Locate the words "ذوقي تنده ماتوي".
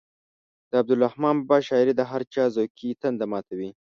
2.55-3.69